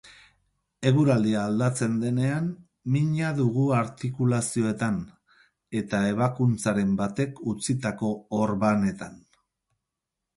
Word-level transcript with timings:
Eguraldia 0.91 1.41
aldatzen 1.47 1.97
denean, 2.03 2.47
mina 2.95 3.27
dugu 3.39 3.65
artikulazioetan, 3.79 4.97
edo 5.81 5.99
ebakuntzaren 6.13 6.97
batek 7.03 7.43
utzitako 7.53 8.11
orbanetan. 8.47 9.21